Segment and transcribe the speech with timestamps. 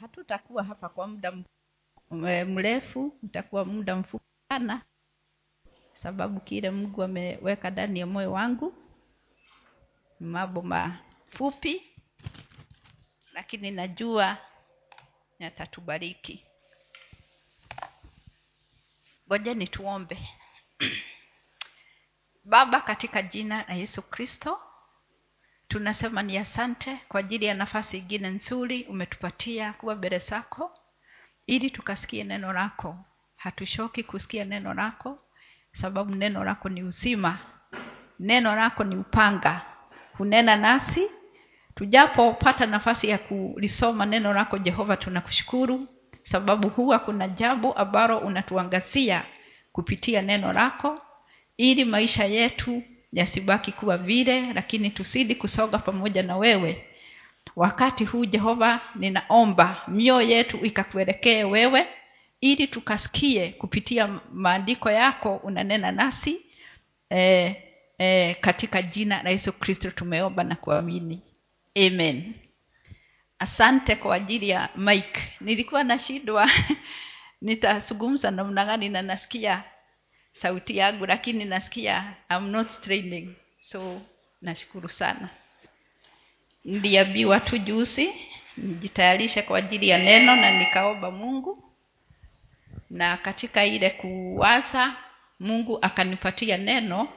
[0.00, 1.32] hatutakuwa hapa kwa muda
[2.46, 4.82] mrefu utakuwa muda mfupi sana
[6.02, 8.74] sababu kile mungu ameweka ndani ya moyo wangu
[10.20, 11.82] mambo mafupi
[13.32, 14.38] lakini najua
[15.38, 16.44] yatatubariki.
[19.26, 20.18] Ngojeni tuombe.
[22.44, 24.60] Baba katika jina la yesu kristo
[25.68, 30.70] tunasema ni asante kwa ajili ya nafasi ingine nzuri umetupatia kuwa mbele zako.
[31.46, 32.96] Ili tukasikie neno lako.
[33.36, 35.18] Hatushoki kusikia neno lako
[35.72, 37.38] sababu neno lako ni uzima.
[38.18, 39.62] Neno lako ni upanga.
[40.18, 41.02] Hunena nasi
[41.74, 45.88] tujapopata nafasi ya kulisoma neno lako jehova tunakushukuru
[46.22, 49.22] sababu huwa kuna jambo ambalo unatuangazia
[49.72, 51.02] kupitia neno lako
[51.56, 52.82] ili maisha yetu
[53.12, 56.84] yasibaki kuwa vile lakini tusidi kusoga pamoja na wewe.
[57.56, 61.86] Wakati huu jehova ninaomba mioyo yetu ikakuelekee wewe
[62.40, 66.40] ili tukasikie kupitia maandiko yako unanena nasi
[67.10, 67.56] e,
[67.98, 71.22] e, katika jina la yesu kristo tumeomba na kuamini.
[71.86, 72.34] Amen.
[73.38, 76.50] Asante kwa ajili ya mike nilikuwa nashindwa.
[77.42, 79.64] Nitazungumza namna gani na nasikia
[80.42, 83.34] sauti yangu lakini nasikia I'm not training.
[83.70, 84.00] So
[84.42, 85.28] nashukuru sana.
[86.64, 88.12] Niliambiwa tu juzi
[88.56, 91.64] nijitayarishe kwa ajili ya neno na nikaomba mungu.
[92.90, 94.96] Na katika ile kuwaza
[95.40, 97.08] mungu akanipatia neno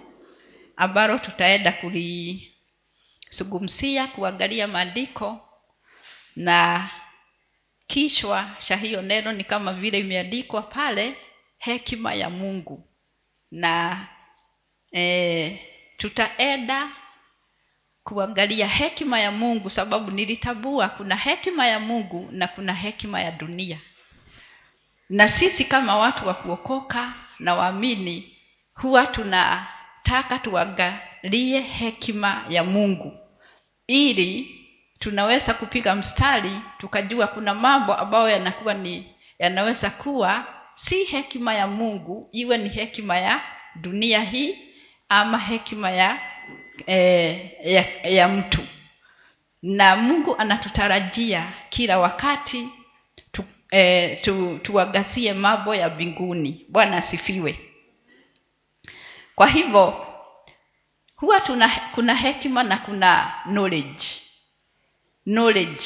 [0.77, 5.47] ambalo tutaenda kulisugumsia kuangalia maandiko.
[6.35, 6.89] Na
[7.87, 11.15] kichwa cha hiyo neno ni kama vile imeandikwa pale
[11.57, 12.83] hekima ya mungu
[13.51, 14.07] na
[14.95, 15.59] e,
[15.97, 16.89] tutaenda
[18.03, 23.79] kuangalia hekima ya mungu sababu nilitabua kuna hekima ya mungu na kuna hekima ya dunia.
[25.09, 28.37] Na sisi kama watu wa kuokoka na waamini
[28.73, 33.17] huwa tunataka tuangalie hekima ya mungu.
[33.87, 34.57] Ili
[34.99, 40.45] tunaweza kupiga mstari tukajua kuna mambo ambayo yanakuwa ni yanaweza kuwa
[40.85, 43.41] si hekima ya mungu iwe ni hekima ya
[43.75, 44.57] dunia hii
[45.09, 46.19] ama hekima ya,
[46.87, 48.67] eh, ya, ya mtu.
[49.61, 52.69] Na mungu anatutarajia kila wakati
[53.31, 56.65] tu, eh, tu, tuagasie mambo ya mbinguni.
[56.69, 57.59] Bwana asifiwe.
[59.35, 60.07] Kwa hivyo
[61.15, 64.05] huwa tuna kuna hekima na kuna knowledge.
[65.23, 65.85] Knowledge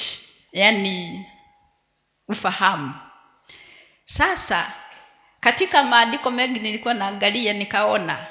[0.53, 1.25] yani
[2.27, 2.94] ufahamu.
[4.06, 4.73] Sasa
[5.45, 8.25] katika maandiko mengi nilikuwa naangalia nikaona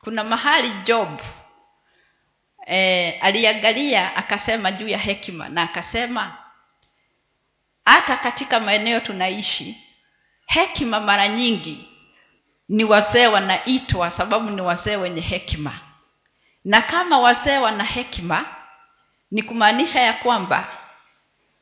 [0.00, 1.20] kuna mahali job
[2.66, 6.36] e, aliangalia akasema juu ya hekima na akasema
[7.84, 9.84] hata katika maeneo tunaishi
[10.46, 11.88] hekima mara nyingi
[12.68, 15.80] ni wazee wanaitwa sababu ni wazee wenye hekima.
[16.64, 18.46] Na kama wazee wana hekima
[19.30, 20.77] ni kumaanisha ya kwamba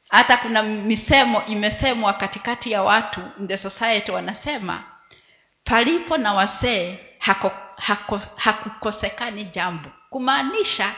[0.09, 4.85] hata kuna misemo imesemwa katikati ya watu in the society wanasema
[5.65, 9.91] palipo na wazee hako, hako, hakukosekani jambo.
[10.11, 10.95] Kumaanisha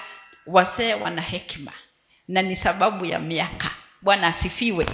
[0.47, 1.73] wazee wana hekima
[2.29, 3.71] na ni sababu ya miaka.
[4.03, 4.87] Bwana asifiwe.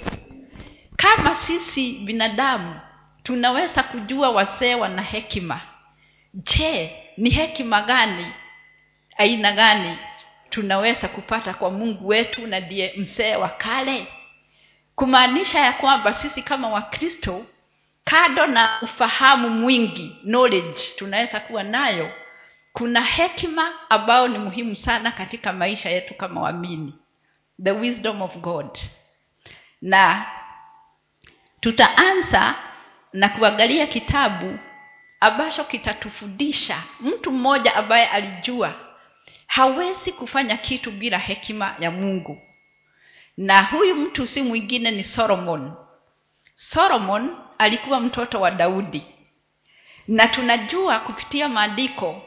[0.97, 2.79] Kama sisi binadamu
[3.23, 5.61] tunaweza kujua wasee wana hekima.
[6.33, 8.31] Je ni hekima gani
[9.17, 9.97] aina gani
[10.49, 14.07] tunaweza kupata kwa mungu wetu na ndiye mzee wa kale?
[14.95, 17.45] Kumaanisha ya kwamba sisi kama wakristo
[18.03, 22.11] kado na ufahamu mwingi knowledge tunaweza kuwa nayo.
[22.73, 26.93] Kuna hekima ambayo ni muhimu sana katika maisha yetu kama waamini.
[27.63, 28.77] The wisdom of god.
[29.81, 30.25] Na
[31.59, 32.55] tutaanza
[33.13, 34.59] na kuangalia kitabu
[35.19, 36.83] ambacho kitatufundisha.
[36.99, 38.73] Mtu mmoja ambaye alijua
[39.47, 42.41] hawezi kufanya kitu bila hekima ya mungu.
[43.37, 45.73] Na huyu mtu si mwingine ni solomon.
[46.55, 49.05] Solomon alikuwa mtoto wa daudi.
[50.07, 52.21] Na tunajua kupitia maandiko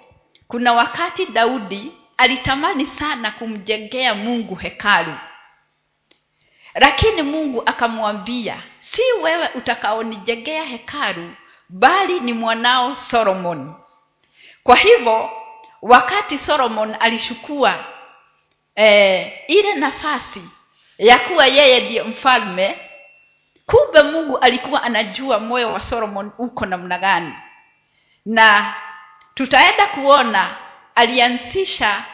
[0.48, 5.14] kuna wakati daudi alitamani sana kumjengea mungu hekalu.
[6.74, 11.30] Lakini mungu akamwambia si wewe utakaonijengea hekalu
[11.68, 13.74] bali ni mwanao solomon.
[14.62, 15.30] Kwa hivyo
[15.82, 17.84] wakati solomon alishukua
[18.74, 20.42] eh, ile nafasi
[20.98, 22.78] ya kuwa yeye ndiye mfalme
[23.66, 27.34] kumbe mungu alikuwa anajua moyo wa solomon uko namna gani.
[28.26, 28.74] Na
[29.34, 30.56] tutaenda kuona
[30.94, 32.04] alianzisha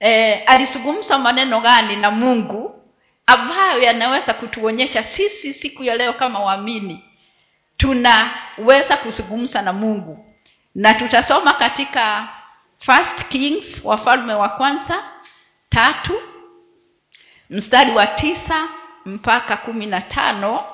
[0.00, 2.82] eh, alizungumza maneno gani na mungu
[3.26, 7.04] ambayo yanaweza kutuonyesha sisi siku ya leo kama waamini
[7.76, 10.26] tunaweza kuzungumza na mungu.
[10.74, 12.28] Na tutasoma katika
[12.80, 15.04] first kings wafalme wa kwanza
[15.68, 16.20] tatu
[17.50, 18.68] mstari wa tisa
[19.04, 20.64] mpaka kumi na tano.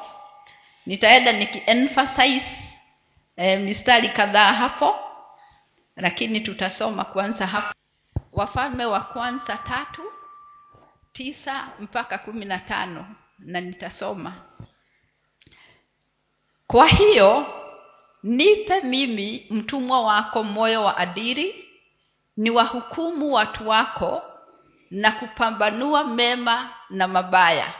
[0.86, 2.56] Nitaenda nikiemphasize
[3.36, 4.96] e, mistari kadhaa hapo
[5.96, 7.74] lakini tutasoma kwanza hapo.
[8.32, 10.02] Wafalme wa kwanza tatu
[11.12, 13.06] tisa mpaka kumi na tano
[13.38, 14.34] na nitasoma.
[16.66, 17.46] Kwa hiyo
[18.22, 21.65] nipe mimi mtumwa wako moyo wa adiri
[22.36, 24.22] ni wahukumu watu wako
[24.90, 27.74] na kupambanua mema na mabaya.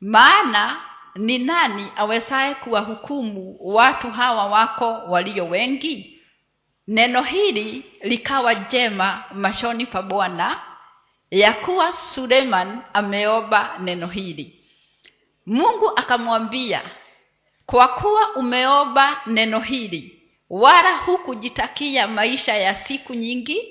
[0.00, 0.80] Maana
[1.16, 6.22] ni nani awezaye kuwahukumu watu hawa wako walio wengi?
[6.88, 10.60] Neno hili likawa jema mashoni pa bwana
[11.30, 14.58] ya kuwa suleiman ameomba neno hili.
[15.46, 16.82] Mungu akamwambia
[17.66, 20.21] kwa kuwa umeomba neno hili
[20.52, 23.62] wala hukujitakia maisha ya siku nyingi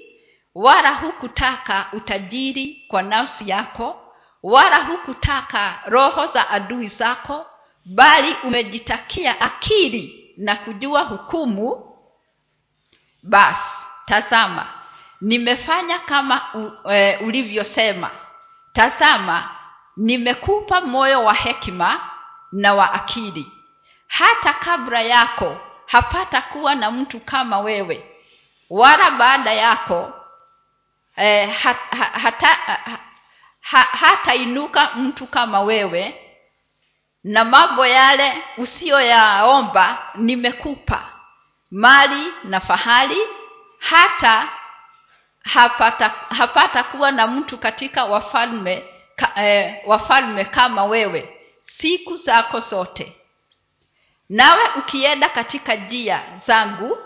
[0.56, 4.13] wala hukutaka utajiri kwa nafsi yako
[4.44, 7.45] wala hukutaka roho za adui zako
[7.86, 11.98] bali umejitakia akili na kujua hukumu.
[13.24, 13.69] Basi
[14.06, 14.68] tazama
[15.22, 16.42] nimefanya kama
[16.92, 18.10] e, ulivyosema.
[18.74, 19.50] Tazama
[19.98, 22.10] nimekupa moyo wa hekima
[22.51, 23.51] na wa akili.
[24.07, 25.57] Hata kabla yako
[25.91, 28.03] hapata kuwa na mtu kama wewe.
[28.69, 30.13] Wala baada yako
[31.15, 31.77] eh, hat,
[32.21, 32.99] hata, ha,
[33.61, 36.27] ha, hatainuka mtu kama wewe.
[37.23, 41.03] Na mambo yale usiyoyaomba nimekupa.
[41.71, 43.17] Mali na fahari
[43.79, 44.49] hata
[45.44, 48.83] hapata, hapata kuwa na mtu katika wafalme
[49.15, 51.37] ka, eh, wafalme kama wewe.
[51.63, 53.15] Siku zako zote
[54.31, 56.98] nawe ukienda katika njia zangu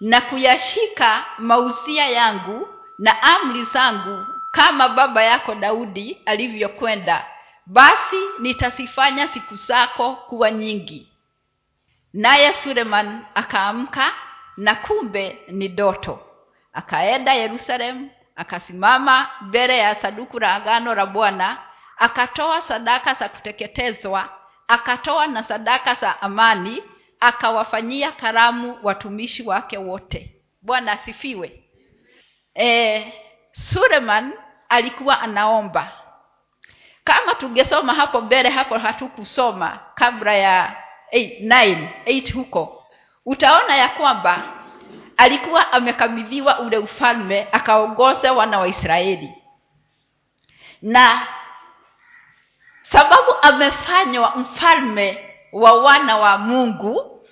[0.00, 2.68] na kuyashika mauzia yangu
[2.98, 7.26] na amri zangu kama baba yako daudi alivyokwenda
[7.66, 11.12] basi nitazifanya siku zako kuwa nyingi.
[12.12, 14.12] Naye suleman akaamka
[14.56, 16.20] na kumbe ni doto
[16.72, 21.58] akaenda yerusalemu akasimama mbele ya saduku la agano la bwana
[21.98, 24.28] akatoa sadaka za kuteketezwa
[24.68, 26.82] akatoa na sadaka za amani
[27.20, 30.32] akawafanyia karamu watumishi wake wote.
[30.62, 31.62] Bwana asifiwe.
[32.54, 33.12] E,
[33.52, 34.32] suleman
[34.68, 35.92] alikuwa anaomba.
[37.04, 40.76] Kama tungesoma hapo mbele hapo hatukusoma kabla ya
[41.12, 42.86] 8 8 huko
[43.26, 44.42] utaona ya kwamba
[45.16, 49.34] alikuwa amekabidhiwa ule ufalme akaongoza wana wa israeli.
[50.82, 51.26] Na
[52.92, 57.26] sababu amefanywa mfalme wa wana wa mungu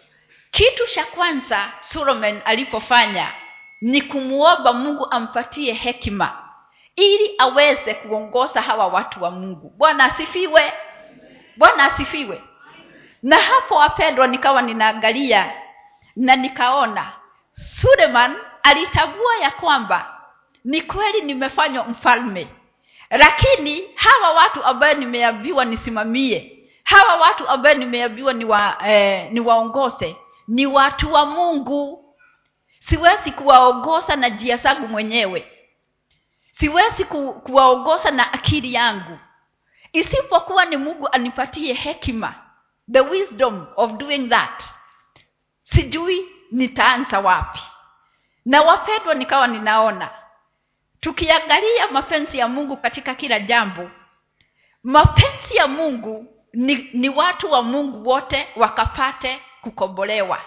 [0.50, 3.32] kitu cha kwanza suleman alipofanya
[3.80, 6.38] ni kumwomba mungu ampatie hekima
[6.96, 9.72] ili aweze kuongoza hawa watu wa mungu.
[9.76, 10.72] Bwana asifiwe.
[11.56, 12.42] Bwana asifiwe.
[13.22, 15.52] Na hapo wapendwa nikawa ninaangalia
[16.16, 17.12] na nikaona
[17.80, 20.20] suleman alitambua ya kwamba
[20.64, 22.48] ni kweli nimefanywa mfalme
[23.18, 28.46] lakini hawa watu ambaye nimeambiwa nisimamie hawa watu ambaye nimeambiwa ni
[28.86, 30.16] eh, niwaongoze
[30.48, 32.00] ni watu wa mungu.
[32.88, 35.50] Siwezi kuwaongoza na njia zangu mwenyewe.
[36.52, 39.18] Siwezi ku, kuwaongoza na akili yangu.
[39.92, 42.34] Isipokuwa ni mungu anipatie hekima
[42.92, 44.62] the wisdom of doing that.
[45.62, 47.60] Sijui nitaanza wapi.
[48.44, 50.10] Na wapendwa nikawa ninaona
[51.04, 53.90] tukiangalia mapenzi ya mungu katika kila jambo
[54.82, 60.40] mapenzi ya mungu ni, ni watu wa mungu wote wakapate kukombolewa.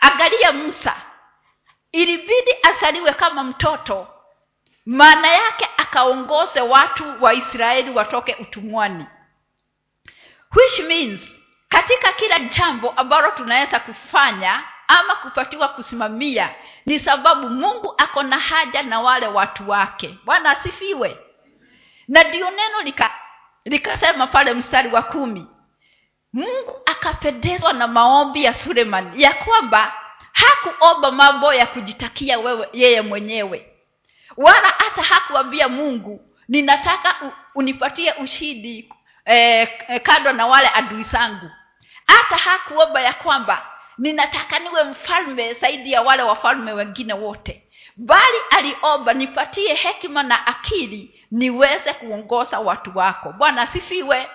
[0.00, 0.96] Angalia musa.
[1.92, 4.08] Ilibidi asaliwe kama mtoto
[4.86, 9.06] maana yake akaongoze watu wa israeli watoke utumwani.
[10.56, 11.20] Which means
[11.68, 16.54] katika kila jambo ambalo tunaweza kufanya ama kupatiwa kusimamia
[16.86, 20.18] ni sababu mungu ako na haja na wale watu wake.
[20.24, 21.18] Bwana asifiwe.
[22.08, 23.10] Na ndio neno lika
[23.64, 25.46] likasema pale mstari wa kumi.
[26.32, 29.94] Mungu akapendezwa na maombi ya suleman ya kwamba
[30.32, 33.72] hakuomba mambo ya kujitakia wewe yeye mwenyewe.
[34.36, 38.92] Wala hata hakuambia mungu ninataka unipatie ushindi
[39.24, 39.68] eh,
[40.02, 41.50] kando na wale adui zangu.
[42.06, 43.66] Hata hakuomba ya kwamba
[43.98, 47.62] ninataka niwe mfalme zaidi ya wale wafalme wengine wote.
[47.96, 53.32] Bali aliomba nipatie hekima na akili niweze kuongoza watu wako.
[53.32, 54.28] Bwana sifiwe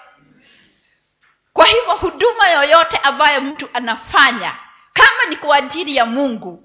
[1.53, 4.55] kwa hivyo huduma yoyote ambayo mtu anafanya
[4.93, 6.63] kama ni kwa ajili ya mungu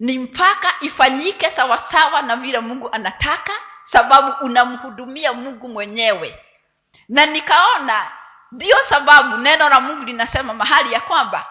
[0.00, 3.52] ni mpaka ifanyike sawasawa na vile mungu anataka
[3.84, 6.38] sababu unamhudumia mungu mwenyewe.
[7.08, 8.10] Na nikaona
[8.52, 11.46] ndiyo sababu neno la mungu linasema mahali ya kwamba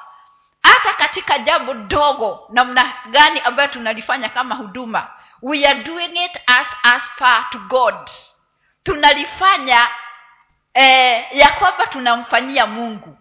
[0.64, 5.08] hata katika jambo dogo namna gani ambayo tunalifanya kama huduma
[5.42, 8.10] we are doing it as as per to god.
[8.84, 9.90] Tunalifanya
[10.74, 13.18] eh, ya kwamba tunamfanyia mungu.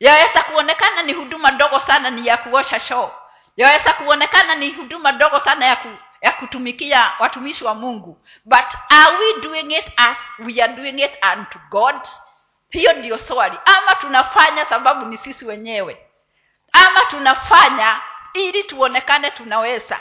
[0.00, 3.10] Yaweza kuonekana ni huduma ndogo sana ni ya kuosha shoo
[3.56, 5.88] yaweza kuonekana ni huduma ndogo sana ya, ku,
[6.20, 8.22] ya kutumikia watumishi wa mungu.
[8.44, 11.96] But are we doing it as we are doing it unto god?
[12.70, 13.58] Hiyo ndiyo swali.
[13.64, 16.06] Ama tunafanya sababu ni sisi wenyewe
[16.72, 18.00] ama tunafanya
[18.32, 20.00] ili tuonekane tunaweza.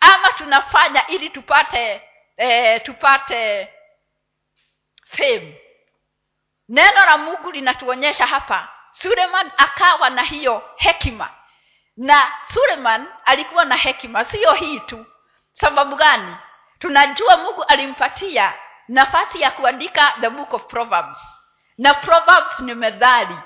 [0.00, 2.02] Ama tunafanya ili tupate
[2.36, 3.68] eh, tupate
[5.08, 5.60] fame.
[6.68, 11.30] Neno la mungu linatuonyesha hapa suleman akawa na hiyo hekima.
[11.96, 15.06] Na suleman alikuwa na hekima siyo hii tu.
[15.52, 16.36] Sababu gani?
[16.78, 18.52] Tunajua mungu alimpatia
[18.88, 21.18] nafasi ya kuandika the book of proverbs.
[21.78, 23.38] Na proverbs ni medhali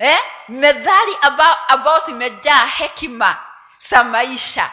[0.00, 0.18] eh?
[0.48, 3.46] medhali ambao ambao zimejaa hekima
[3.90, 4.70] za maisha.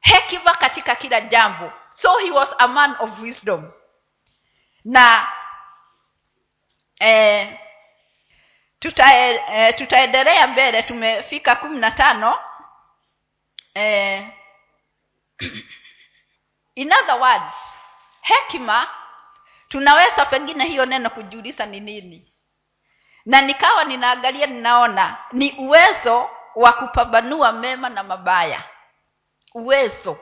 [0.00, 1.72] Hekima katika kila jambo.
[1.94, 3.70] So he was a man of wisdom.
[4.84, 5.32] Na
[6.98, 7.58] eh,
[8.78, 10.82] tutae, eh, tutaendelea mbele.
[10.82, 12.38] Tumefika kumi na tano.
[13.74, 14.28] Eh,
[16.74, 17.54] in other words
[18.20, 18.90] hekima
[19.68, 22.31] tunaweza pengine hiyo neno kujiuliza ni nini
[23.26, 28.62] na nikawa ninaangalia ninaona ni uwezo wa kupambanua mema na mabaya.
[29.54, 30.18] Uwezo.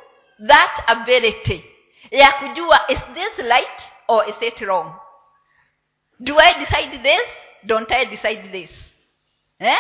[0.47, 1.65] That ability.
[2.11, 4.95] Ya kujua is this light or is it wrong?
[6.21, 7.29] Do i decide this?
[7.63, 8.71] Don't i decide this?
[9.59, 9.79] Eh?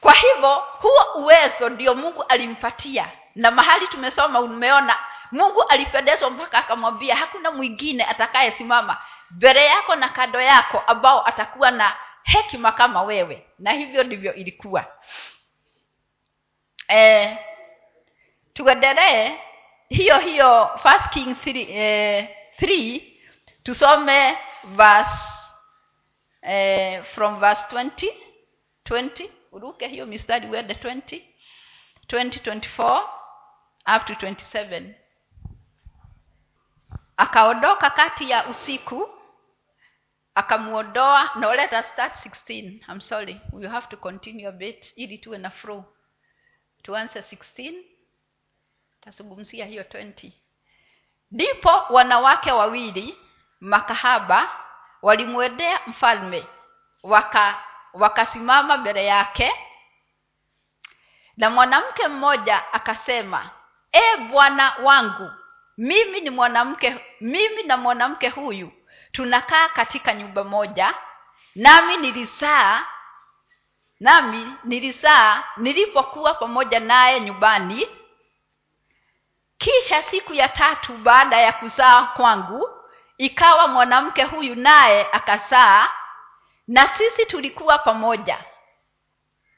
[0.00, 3.08] kwa hivyo huo uwezo ndio mungu alimpatia.
[3.34, 4.96] Na mahali tumesoma umeona
[5.32, 8.96] mungu alipendezwa mpaka akamwambia hakuna mwingine atakayesimama
[9.30, 13.46] mbele yako na kando yako ambao atakuwa na hekima kama wewe.
[13.58, 14.86] Na hivyo ndivyo ilikuwa.
[16.88, 17.38] E,
[18.54, 19.36] tuendelee.
[19.88, 22.28] Hiyo hiyo first king 3 eh,
[22.60, 23.02] 3
[23.62, 25.18] tusome verse
[26.42, 28.12] eh, from verse 20
[28.86, 31.22] 20 uruke hiyo mistari uende 20
[32.08, 33.02] 20 24
[33.96, 34.92] up to 27
[37.16, 39.08] akaondoka kati ya usiku
[40.34, 43.40] akamuondoa no let us start 16 i'm sorry.
[43.52, 45.84] We have to continue a bit ili tuwe na flow.
[46.82, 47.74] Tuanze 16
[49.00, 50.32] tazungumzia hiyo 20
[51.30, 53.18] ndipo wanawake wawili
[53.60, 54.50] makahaba
[55.02, 56.46] walimwendea mfalme.
[57.02, 59.54] Waka wakasimama mbele yake.
[61.36, 63.50] Na mwanamke mmoja akasema
[63.92, 65.30] e bwana wangu
[65.76, 68.72] mimi ni mwanamke mimi na mwanamke huyu
[69.14, 70.94] tunakaa katika nyumba moja
[71.54, 72.86] nami nilizaa
[74.00, 77.88] nami nilizaa nilipokuwa pamoja naye nyumbani.
[79.58, 82.68] Kisha siku ya tatu baada ya kuzaa kwangu
[83.18, 85.88] ikawa mwanamke huyu naye akazaa
[86.68, 88.44] na sisi tulikuwa pamoja.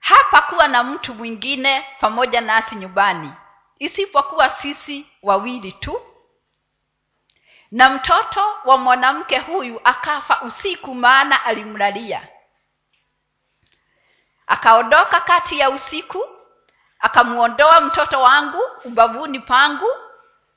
[0.00, 3.32] Hapakuwa na mtu mwingine pamoja nasi nyumbani
[3.78, 6.00] isipokuwa sisi wawili tu
[7.70, 12.28] na mtoto wa mwanamke huyu akafa usiku maana alimlalia.
[14.46, 16.24] Akaondoka kati ya usiku
[17.00, 19.90] akamwondoa mtoto wangu ubavuni pangu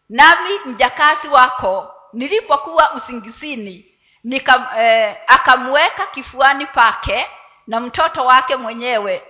[0.09, 7.29] nami mjakazi wako nilipokuwa usingizini nika eh, akamweka kifuani pake
[7.67, 9.23] na mtoto wake mwenyewe.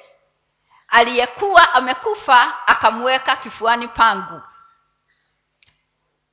[0.88, 4.42] Aliyekuwa amekufa akamweka kifuani pangu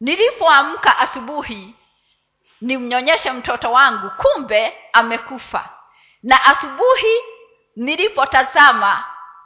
[0.01, 1.75] nilipoamka asubuhi
[2.61, 5.69] nimnyonyeshe mtoto wangu kumbe amekufa.
[6.23, 7.21] Na asubuhi
[7.77, 9.05] nilipotazama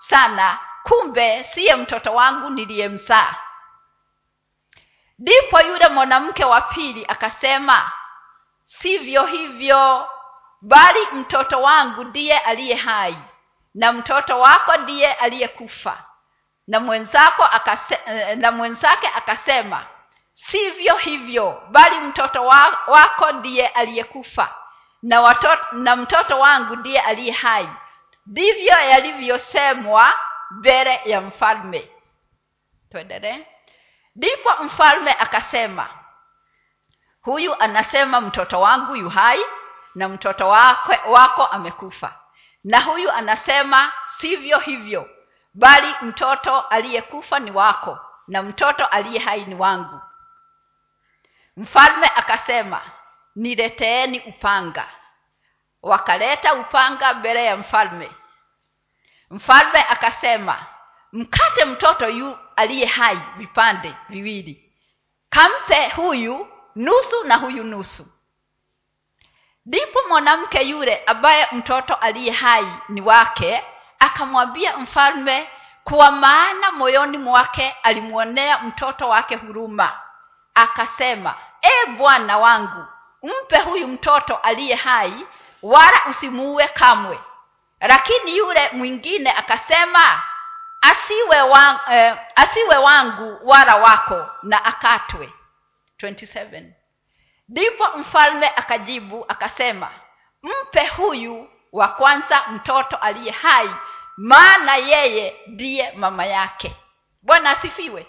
[0.08, 3.34] sana kumbe siye mtoto wangu niliyemzaa.
[5.18, 7.92] Ndipo yule mwanamke wa pili akasema
[8.66, 10.08] sivyo hivyo
[10.60, 13.18] bali mtoto wangu ndiye aliye hai
[13.74, 16.04] na mtoto wako ndiye aliyekufa.
[16.66, 17.98] Na mwenzako akase,
[18.36, 19.86] na mwenzake akasema
[20.50, 22.44] sivyo hivyo bali mtoto
[22.86, 24.54] wako ndiye aliyekufa
[25.02, 25.36] na,
[25.72, 27.68] na mtoto wangu ndiye aliye hai.
[28.26, 30.14] Ndivyo yalivyosemwa
[30.50, 31.90] mbele ya mfalme.
[32.90, 33.46] Twendelee
[34.16, 35.88] ndipo mfalme akasema
[37.22, 39.40] huyu anasema mtoto wangu yu hai
[39.94, 42.14] na mtoto wako, wako amekufa.
[42.64, 45.10] Na huyu anasema sivyo hivyo
[45.54, 50.00] bali mtoto aliyekufa ni wako na mtoto aliye hai ni wangu
[51.60, 52.80] mfalme akasema
[53.36, 54.86] nileteeni upanga.
[55.82, 58.10] Wakaleta upanga mbele ya mfalme.
[59.30, 60.66] Mfalme akasema
[61.12, 64.72] mkate mtoto yu aliye hai vipande viwili.
[65.30, 68.06] Kampe huyu nusu na huyu nusu.
[69.66, 73.64] Ndipo mwanamke yule ambaye mtoto aliye hai ni wake
[73.98, 75.48] akamwambia mfalme
[75.84, 80.00] kwa maana moyoni mwake alimwonea mtoto wake huruma.
[80.54, 82.84] Akasema e bwana wangu
[83.22, 85.26] mpe huyu mtoto aliye hai
[85.62, 87.20] wala usimuue kamwe.
[87.80, 90.22] Lakini yule mwingine akasema
[90.80, 95.32] asiwe, wa, eh, asiwe wangu wala wako na akatwe.
[96.02, 96.64] 27
[97.48, 99.90] ndipo mfalme akajibu akasema
[100.42, 103.70] mpe huyu wa kwanza mtoto aliye hai
[104.16, 106.76] maana yeye ndiye mama yake.
[107.22, 108.06] Bwana asifiwe.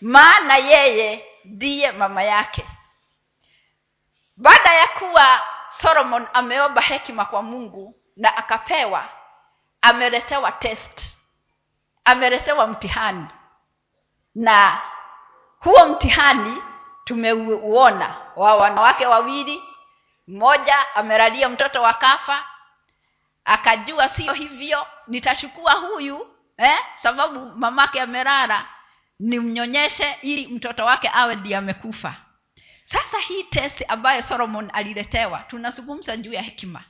[0.00, 2.66] Maana yeye ndiye mama yake.
[4.36, 5.42] Baada ya kuwa
[5.82, 9.08] solomon ameomba hekima kwa mungu na akapewa
[9.82, 11.00] ameletewa test
[12.04, 13.26] ameletewa mtihani.
[14.34, 14.82] Na
[15.60, 16.62] huo mtihani
[17.04, 19.62] tumeuona wa wanawake wawili
[20.28, 22.44] mmoja amelalia mtoto wa kafa
[23.44, 28.66] akajua sio hivyo nitachukua huyu eh, sababu mamake amelala
[29.18, 32.16] nimnyonyeshe ili mtoto wake awe ndiye amekufa.
[32.84, 36.84] Sasa hii test ambayo solomon aliletewa tunazungumza juu ya hekima.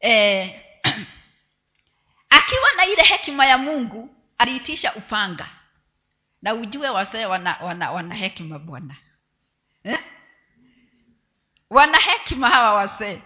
[0.00, 0.44] E,
[2.38, 5.48] akiwa na ile hekima ya mungu aliitisha upanga.
[6.42, 8.96] Na ujue wazee wana, wana, wana hekima bwana.
[9.84, 9.98] Eh?
[11.70, 13.22] wana hekima hawa wazee.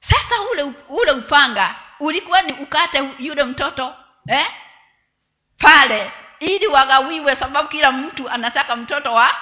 [0.00, 3.94] Sasa ule ule upanga ulikuwa ni ukate yule mtoto
[4.26, 4.46] eh?
[5.58, 9.34] pale ili wagawiwe sababu kila mtu anataka mtoto wa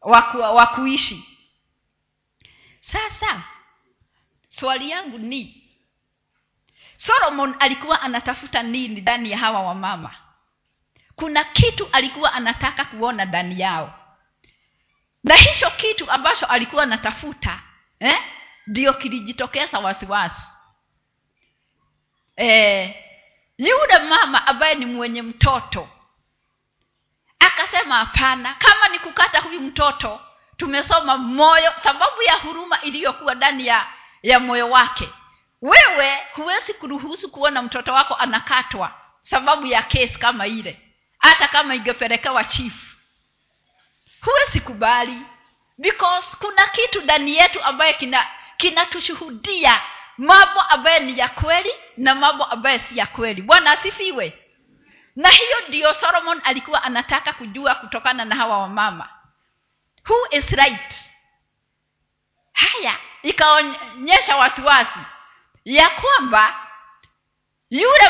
[0.00, 1.38] waku, wa kuishi.
[2.80, 3.42] Sasa
[4.48, 5.64] swali yangu ni
[6.96, 10.14] solomon alikuwa anatafuta nini ndani ya hawa wamama?
[11.16, 13.94] Kuna kitu alikuwa anataka kuona ndani yao.
[15.24, 17.62] Na hicho kitu ambacho alikuwa anatafuta
[18.00, 18.18] eh,
[18.98, 20.42] kilijitokeza wasiwasi.
[22.36, 22.94] Eh,
[23.58, 25.88] yule mama ambaye ni mwenye mtoto
[27.54, 30.20] akasema hapana kama ni kukata huyu mtoto
[30.56, 33.86] tumesoma moyo sababu ya huruma iliyokuwa ndani ya
[34.22, 35.08] ya moyo wake.
[35.62, 40.80] Wewe huwezi kuruhusu kuona mtoto wako anakatwa sababu ya kesi kama ile
[41.18, 42.86] hata kama ingepelekewa chifu.
[44.20, 45.22] Huwezi kubali
[45.78, 49.82] because kuna kitu ndani yetu ambaye kina kinatushuhudia
[50.18, 53.42] mambo ambaye ni ya kweli na mambo ambaye si ya kweli.
[53.42, 54.38] Bwana asifiwe
[55.18, 59.08] na hiyo ndiyo solomon alikuwa anataka kujua kutokana na hawa wamama.
[60.08, 60.94] Who is right?
[62.52, 64.98] Haya ikaonyesha wasiwasi
[65.64, 66.66] ya kwamba
[67.70, 68.04] yule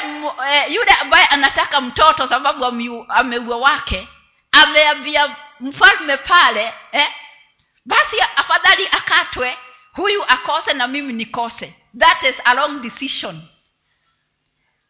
[0.50, 2.64] eh, yule ambaye anataka mtoto sababu
[3.08, 4.08] ameua wake
[4.52, 7.08] ameambia mfalme pale eh,
[7.84, 9.58] basi afadhali akatwe
[9.92, 11.74] huyu akose na mimi nikose.
[11.98, 13.42] That is a long decision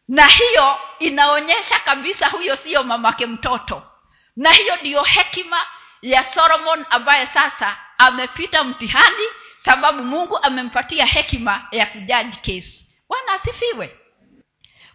[0.09, 3.83] na hiyo inaonyesha kabisa huyo siyo mamake mtoto.
[4.35, 5.57] Na hiyo ndiyo hekima
[6.01, 9.23] ya solomon ambaye sasa amepita mtihani
[9.65, 12.85] sababu mungu amempatia hekima ya kujaji kesi.
[13.09, 13.97] Bwana asifiwe.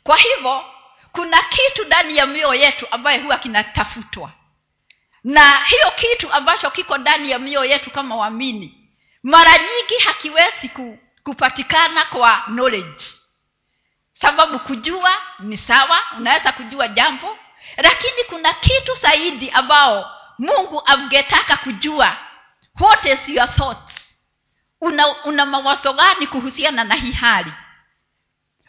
[0.03, 0.65] Kwa hivyo
[1.13, 4.33] kuna kitu ndani ya mioyo yetu ambaye huwa kinatafutwa.
[5.25, 8.91] Na hiyo kitu ambacho kiko ndani ya mioyo yetu kama waamini
[9.23, 10.71] mara nyingi hakiwezi
[11.25, 13.05] kupatikana kwa knowledge
[14.25, 17.39] sababu kujua ni sawa unaweza kujua jambo.
[17.77, 22.17] Lakini kuna kitu zaidi ambao mungu angetaka kujua.
[22.81, 23.95] What is your thoughts?
[24.81, 27.53] Una, una mawazo gani kuhusiana na hii hali?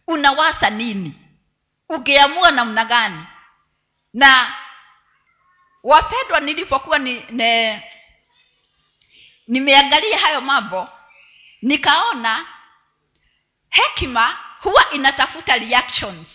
[0.08, 1.20] Unawaza nini?
[1.90, 3.24] Ungeamua namna gani?
[4.14, 4.54] Na
[5.84, 7.84] wapendwa nilipokuwa ni, ne,
[9.48, 10.90] nimeangalia hayo mambo
[11.62, 12.46] nikaona
[13.70, 16.28] hekima huwa inatafuta reactions.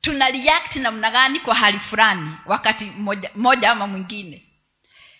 [0.00, 4.44] Tuna react namna gani kwa hali fulani wakati moja, moja ama mwingine.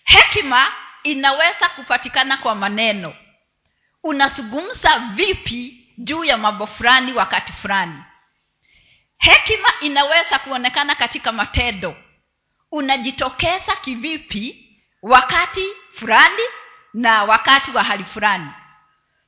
[0.03, 0.71] Hekima
[1.03, 3.15] inaweza kupatikana kwa maneno.
[4.03, 8.03] Unazungumza vipi juu ya mambo fulani wakati fulani.
[9.17, 11.95] Hekima inaweza kuonekana katika matendo.
[12.71, 15.65] Unajitokeza kivipi wakati
[15.99, 16.43] fulani
[16.93, 18.49] na wakati wa hali fulani.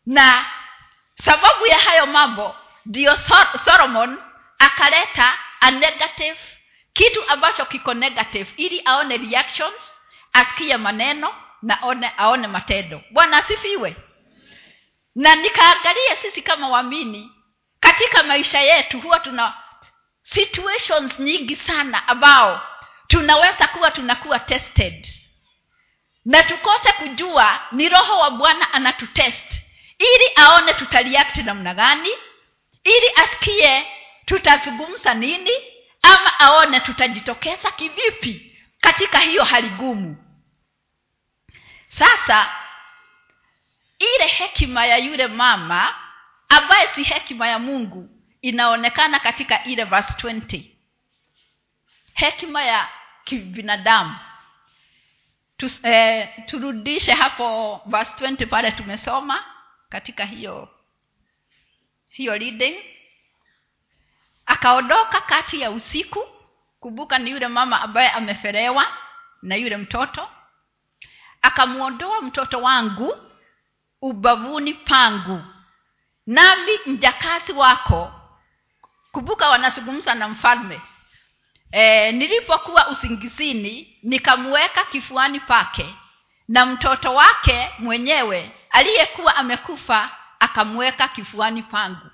[0.05, 0.45] Na
[1.25, 3.17] sababu ya hayo mambo ndiyo
[3.65, 4.17] solomon
[4.59, 6.37] akaleta a negative
[6.93, 9.93] kitu ambacho kiko negative ili aone reactions
[10.33, 13.01] asikie maneno na aone, aone matendo.
[13.11, 13.95] Bwana asifiwe.
[15.15, 17.31] Na nikaangalia sisi kama waamini
[17.79, 19.53] katika maisha yetu huwa tuna
[20.23, 22.61] situations nyingi sana ambao
[23.07, 25.07] tunaweza kuwa tunakuwa tested.
[26.25, 29.56] Na tukose kujua ni roho wa bwana anatutest
[29.99, 32.09] ili aone tutariakti namna gani?
[32.83, 33.87] Ili asikie
[34.25, 35.51] tutazungumza nini?
[36.01, 40.23] Ama aone tutajitokeza kivipi katika hiyo hali gumu
[41.89, 42.55] sasa
[43.99, 45.95] ile hekima ya yule mama
[46.49, 48.09] ambaye si hekima ya mungu
[48.41, 50.63] inaonekana katika ile verse 20
[52.13, 52.89] hekima ya
[53.23, 54.15] kibinadamu.
[55.57, 59.45] Tu, eh, turudishe hapo verse 20 pale tumesoma
[59.89, 60.69] katika hiyo
[62.09, 62.75] hiyo reading.
[64.45, 66.27] Akaondoka kati ya usiku.
[66.79, 68.85] Kumbuka ni yule mama ambaye ameferewa
[69.41, 70.29] na yule mtoto.
[71.41, 73.17] Akamwondoa mtoto wangu
[74.01, 75.43] ubavuni pangu.
[76.27, 78.11] Nami mjakazi wako.
[79.11, 80.81] Kumbuka wanazungumza na mfalme.
[81.71, 85.95] E, nilipokuwa usingizini nikamweka kifuani pake
[86.47, 92.11] na mtoto wake mwenyewe aliyekuwa amekufa akamweka kifuani pangu.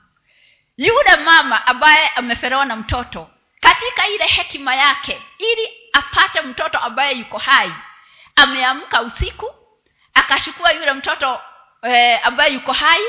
[0.77, 7.37] Yule mama ambaye ameferewa na mtoto katika ile hekima yake ili apate mtoto ambaye yuko
[7.37, 7.73] hai
[8.35, 9.55] ameamka usiku
[10.13, 11.41] akachukua yule mtoto
[11.83, 13.01] e, ambaye yuko hai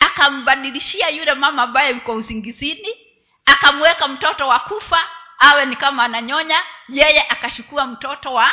[0.00, 2.88] akambadilishia yule mama ambaye yuko usingizini
[3.46, 8.50] akamweka mtoto wa kufa awe ni kama ananyonya yeye akachukua mtoto wa,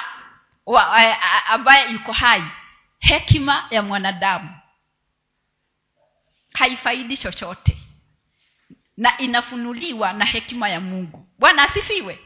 [1.48, 2.44] ambaye yuko hai.
[3.00, 4.50] Hekima ya mwanadamu.
[6.54, 7.78] Haifaidi chochote.
[8.98, 11.28] Na inafunuliwa na hekima ya mungu.
[11.40, 12.20] Bwana asifiwe.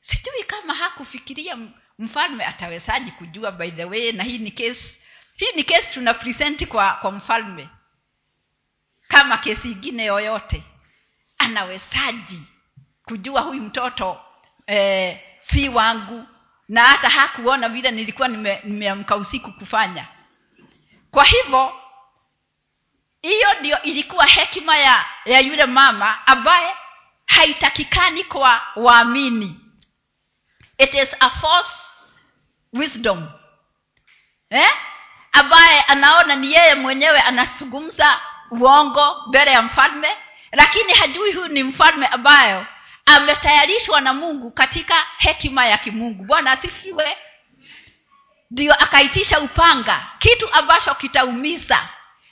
[0.00, 1.58] Sijui kama hakufikiria
[1.98, 4.96] mfalme atawezaji kujua by the way na hii ni kesi
[5.36, 7.68] hii ni kesi tuna presenti kwa kwa mfalme.
[9.08, 10.62] Kama kesi ingine yoyote.
[11.38, 12.42] Anawezaji
[13.04, 14.20] kujua huyu mtoto
[14.66, 16.26] eh, si wangu
[16.70, 20.06] na hata hakuona vile nilikuwa nime, nimeamka usiku kufanya.
[21.10, 21.72] Kwa hivyo
[23.22, 26.74] hiyo ndio ilikuwa hekima ya ya yule mama ambaye
[27.26, 29.60] haitakikani kwa waamini.
[30.78, 31.70] It is a false
[32.72, 33.28] wisdom.
[34.50, 34.70] Eh?
[35.32, 40.08] ambaye anaona ni yeye mwenyewe anazungumza uongo mbele ya mfalme
[40.52, 42.66] lakini hajui huyu ni mfalme ambayo
[43.06, 46.24] ametayarishwa na mungu katika hekima ya kimungu.
[46.24, 47.16] Bwana asifiwe.
[48.50, 50.06] Ndio akaitisha upanga.
[50.18, 51.88] Kitu ambacho kitaumiza.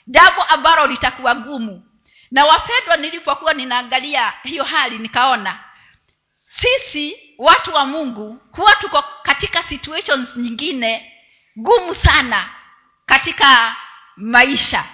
[0.07, 1.85] Jambo ambalo litakuwa gumu.
[2.31, 5.59] Na wapendwa nilipokuwa ninaangalia hiyo hali nikaona
[6.49, 11.13] sisi watu wa mungu huwa tuko katika situations nyingine
[11.55, 12.49] gumu sana
[13.05, 13.75] katika
[14.17, 14.85] maisha.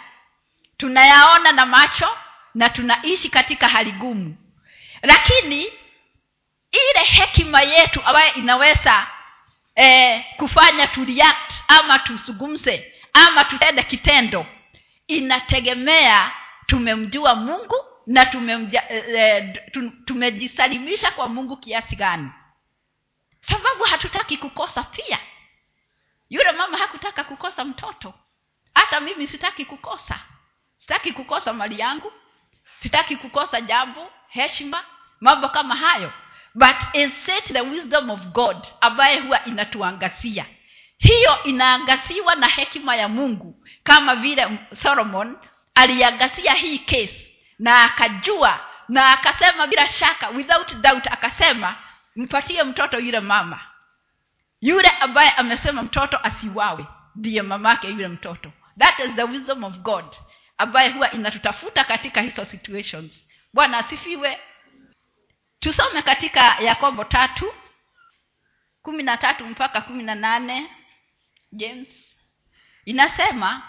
[0.78, 2.18] Tunayaona na macho
[2.56, 4.36] na tunaishi katika hali gumu
[5.06, 5.62] lakini
[6.72, 9.08] ile hekima yetu ambayo inaweza
[9.76, 14.46] eh, kufanya tureact ama tuzungumze ama tutende kitendo
[15.08, 16.32] inategemea
[16.66, 17.76] tumemjua mungu
[18.08, 18.32] na
[18.90, 19.56] eh,
[20.06, 22.30] tumejisalimisha kwa mungu kiasi gani.
[23.42, 25.20] Sababu hatutaki kukosa pia.
[26.30, 28.14] Yule mama hakutaka kukosa mtoto.
[28.76, 30.20] Hata mimi sitaki kukosa.
[30.78, 32.14] Sitaki kukosa mali yangu.
[32.82, 34.84] Sitaki kukosa jambo heshima
[35.22, 36.14] mambo kama hayo.
[36.54, 40.46] But instead the wisdom of god ambaye huwa inatuangazia.
[40.98, 44.48] Hiyo inaangaziwa na hekima ya mungu kama vile
[44.84, 45.38] solomon
[45.76, 51.76] aliangazia hii case na akajua na akasema bila shaka without doubt akasema
[52.16, 53.60] mpatie mtoto yule mama.
[54.62, 58.52] Yule ambaye amesema mtoto asiwawe ndiye mamake yule mtoto.
[58.80, 60.06] That is the wisdom of god
[60.58, 63.28] ambaye huwa inatutafuta katika hizo situations.
[63.54, 64.40] Bwana asifiwe
[65.66, 67.54] tusome katika yakobo tatu
[68.82, 70.72] kumi na tatu mpaka kumi na nane.
[71.52, 71.88] James
[72.86, 73.62] inasema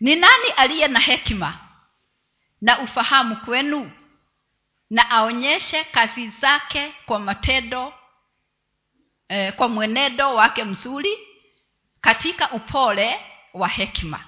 [0.00, 1.58] ni nani aliye na hekima
[2.60, 3.92] na ufahamu kwenu
[4.90, 7.94] na aonyeshe kazi zake kwa matendo
[9.28, 11.18] eh, kwa mwenendo wake mzuri
[12.00, 13.20] katika upole
[13.54, 14.24] wa hekima?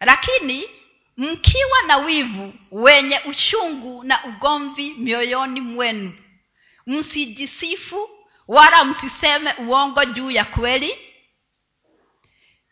[0.00, 0.68] Lakini
[1.16, 6.12] mkiwa na wivu wenye uchungu na ugomvi mioyoni mwenu
[6.86, 8.10] msijisifu
[8.48, 10.98] wala msiseme uongo juu ya kweli?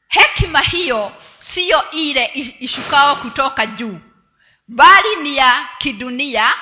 [0.09, 2.25] Hekima hiyo siyo ile
[2.59, 3.99] ishukao kutoka juu
[4.69, 6.55] bali ni ya kidunia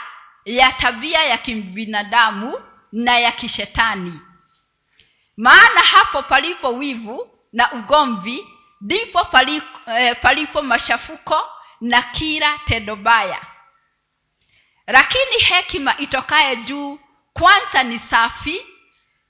[0.45, 2.61] ya tabia ya kibinadamu
[2.93, 4.21] na ya kishetani.
[5.37, 8.47] Maana hapo palipo wivu na ugomvi
[8.81, 11.49] ndipo palipo, eh, palipo mashafuko
[11.83, 13.41] na kila tendo baya.
[14.87, 16.99] Lakini hekima itokaye juu
[17.33, 18.67] kwanza ni safi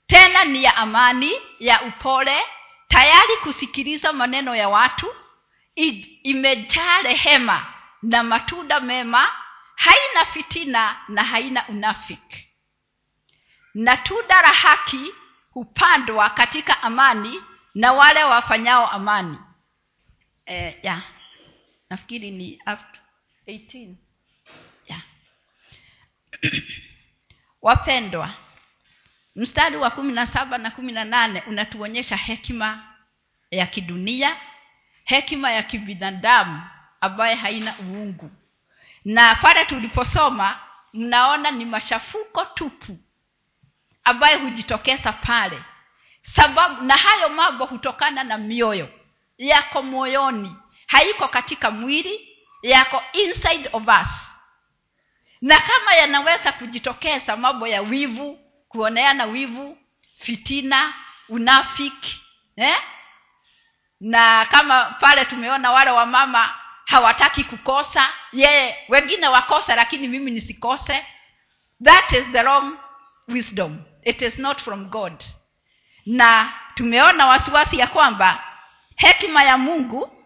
[0.07, 2.41] tena ni ya amani ya upole
[2.87, 5.15] tayari kusikiliza maneno ya watu
[6.23, 7.65] imejaa rehema
[8.01, 9.27] na matunda mema
[9.75, 12.47] haina fitina na haina unafiki.
[13.73, 15.13] Na tunda la haki
[15.51, 17.43] hupandwa katika amani
[17.75, 19.37] na wale wafanyao amani.
[20.45, 21.01] Eh, yeah.
[21.93, 22.99] Nafikiri ni after
[23.47, 23.93] 18
[24.87, 25.01] yeah.
[27.61, 28.33] wapendwa
[29.35, 32.95] mstari wa kumi na saba na kumi na nane unatuonyesha hekima
[33.51, 34.37] ya kidunia
[35.03, 36.61] hekima ya kibinadamu
[37.01, 38.31] ambaye haina uungu.
[39.05, 40.59] Na pale tuliposoma
[40.93, 42.97] mnaona ni mashafuko tupu
[44.03, 45.61] ambayo hujitokeza pale.
[46.21, 48.89] Sababu na hayo mambo hutokana na mioyo
[49.37, 50.55] yako moyoni
[50.93, 54.07] haiko katika mwili yako inside of us.
[55.41, 59.77] Na kama yanaweza kujitokeza mambo ya wivu kuoneana wivu
[60.19, 60.93] fitina
[61.29, 62.21] unafiki
[62.55, 62.77] eh?
[63.99, 71.05] na kama pale tumeona wale wamama hawataki kukosa yeye wengine wakosa lakini mimi nisikose.
[71.83, 72.77] That is the wrong
[73.27, 73.81] wisdom.
[74.03, 75.23] It is not from god.
[76.05, 78.43] Na tumeona wasiwasi ya kwamba
[78.95, 80.22] hekima ya mungu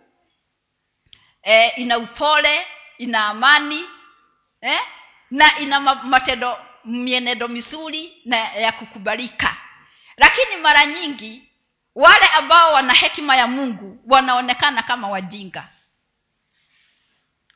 [1.47, 3.85] e, ina upole ina amani
[4.61, 4.79] eh?
[5.31, 9.57] na ina matendo mienendo mizuri na ya kukubalika.
[10.17, 11.49] Lakini mara nyingi
[11.95, 15.67] wale ambao wana hekima ya mungu wanaonekana kama wajinga.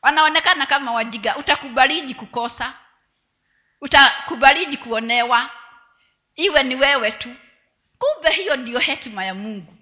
[0.02, 1.36] Wanaonekana kama wajinga.
[1.36, 2.74] Utakubaliji kukosa
[3.80, 5.50] utakubaliji kuonewa
[6.36, 7.34] iwe ni wewe tu.
[7.98, 9.74] Kumbe hiyo ndiyo hekima ya mungu.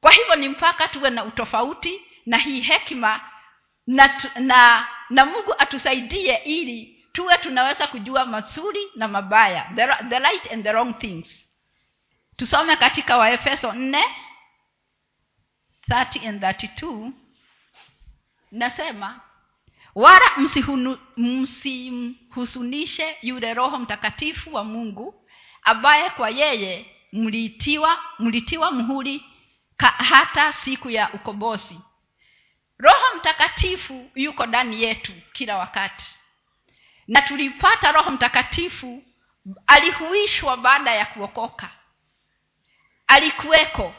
[0.00, 3.20] Kwa hivyo ni mpaka tuwe na utofauti na hii hekima
[3.86, 10.52] na, na na mungu atusaidie ili tuwe tunaweza kujua mazuri na mabaya the, the right
[10.52, 11.46] and the wrong things.
[12.36, 14.04] Tusome katika waefeso 4
[15.88, 17.10] 30 and 32
[18.52, 19.20] nasema
[19.94, 20.24] wala
[21.16, 25.26] msimhusunishe yule roho mtakatifu wa mungu
[25.62, 29.24] ambaye kwa yeye mlitiwa mlitiwa mhuri
[29.98, 31.80] hata siku ya ukombozi
[32.82, 36.04] roho mtakatifu yuko ndani yetu kila wakati.
[37.08, 39.02] Na tulipata roho mtakatifu
[39.66, 41.68] alihuishwa baada ya kuokoka.
[43.06, 43.94] Alikuweko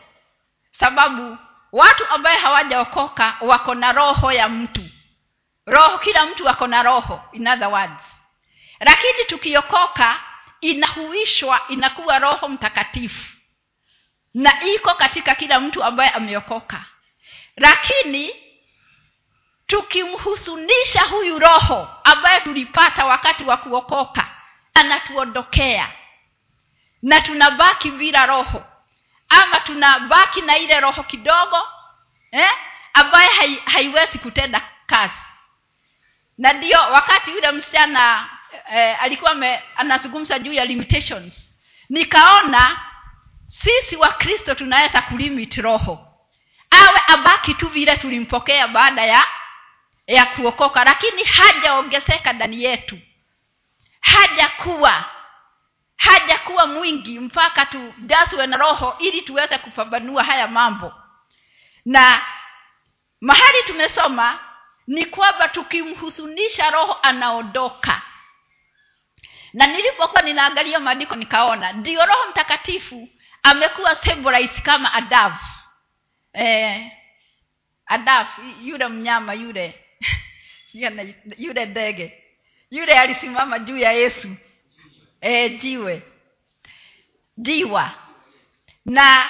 [0.72, 1.38] sababu
[1.72, 4.89] watu ambaye hawajaokoka wako na roho ya mtu.
[5.65, 8.04] Roho kila mtu ako na roho in other words.
[8.80, 10.19] Lakini tukiokoka
[10.62, 13.32] inahuishwa inakuwa roho mtakatifu.
[14.34, 16.86] Na iko katika kila mtu ambaye ameokoka.
[17.58, 18.43] Lakini
[19.67, 24.28] tukimhusunisha huyu roho ambaye tulipata wakati wa kuokoka
[24.73, 25.89] anatuondokea.
[27.02, 28.63] Na tunabaki bila roho.
[29.30, 31.58] Ama tunabaki na ile roho kidogo
[32.32, 32.52] eh,
[32.93, 35.13] ambaye hai, haiwezi kutenda kazi.
[36.38, 38.30] Na ndio wakati yule msichana
[38.73, 41.49] eh, alikuwa me, anazungumza juu ya limitations.
[41.89, 42.80] Nikaona
[43.49, 46.08] sisi wakristo tunaweza kulimit roho.
[46.69, 49.23] Awe abaki tu vile tulimpokea baada ya
[50.08, 53.00] ya kuokoka lakini hajaongezeka ndani yetu.
[54.00, 55.06] Hajakuwa
[55.98, 60.94] hajakuwa mwingi mpaka tujazwe na roho ili tuweze kupambanua haya mambo.
[61.86, 62.22] Na
[63.22, 64.39] mahali tumesoma
[64.88, 68.02] ni kwamba tukimhusunisha roho anaondoka.
[69.54, 73.10] Na nilipokuwa ninaangalia maandiko nikaona ndio roho mtakatifu
[73.44, 73.96] amekuwa
[74.63, 75.46] kama adafu
[76.34, 76.92] eh,
[77.86, 79.83] adafu yule mnyama yule
[81.38, 82.24] yule ndege.
[82.72, 84.36] Yule alisimama juu ya yesu.
[85.22, 86.02] E, jiwe.
[87.38, 87.92] Jiwa.
[88.86, 89.30] Na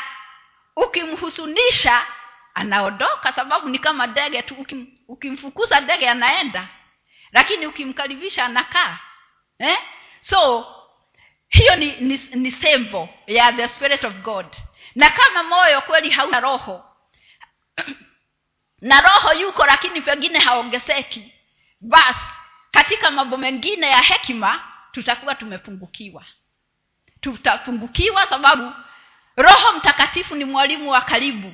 [0.75, 2.05] ukimhusunisha
[2.53, 4.55] anaondoka sababu ni kama ndege tu.
[4.55, 6.67] Ukim, ukimfukuza ndege anaenda.
[7.31, 8.99] Lakini ukimkaribisha anakaa.
[9.59, 9.77] Eh?
[10.21, 10.65] so
[11.49, 14.45] hiyo ni, ni, ni sembo ya the spirit of god.
[14.95, 16.85] Na kama moyo kweli hauna roho
[18.83, 21.33] na roho yuko lakini pengine haongezeki.
[21.81, 22.19] Basi
[22.71, 26.25] katika mambo mengine ya hekima tutakuwa tumepungukiwa.
[27.21, 28.73] Tutapungukiwa sababu
[29.37, 31.53] roho mtakatifu ni mwalimu wa karibu.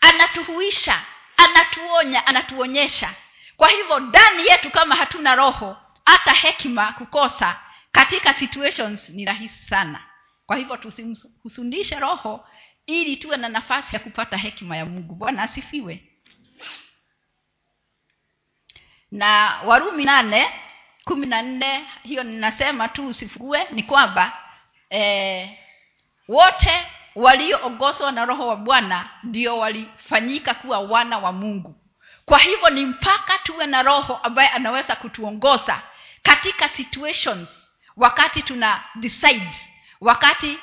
[0.00, 1.02] Anatuhuisha
[1.36, 3.14] anatuonya anatuonyesha.
[3.56, 7.60] Kwa hivyo ndani yetu kama hatuna roho hata hekima kukosa
[7.92, 10.02] katika situations ni rahisi sana.
[10.46, 12.48] Kwa hivyo tusimhusundishe roho
[12.86, 15.14] ili tuwe na nafasi ya kupata hekima ya mungu.
[15.14, 16.15] Bwana asifiwe
[19.16, 20.48] na warumi nane
[21.04, 24.32] kumi na nne hiyo ninasema tu usifugue ni kwamba
[24.90, 25.50] eh,
[26.28, 31.74] wote walioongozwa na roho wa bwana ndio walifanyika kuwa wana wa mungu.
[32.24, 35.82] Kwa hivyo ni mpaka tuwe na roho ambaye anaweza kutuongoza
[36.22, 37.48] katika situations
[37.96, 39.56] wakati tuna decide
[40.00, 40.58] wakati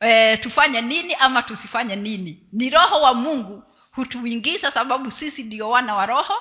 [0.00, 2.42] e, tufanye nini ama tusifanye nini.
[2.52, 3.62] Ni roho wa mungu
[3.92, 6.34] hutuingiza sababu sisi ndio wana wa roho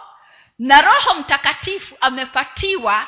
[0.59, 3.07] na roho mtakatifu amepatiwa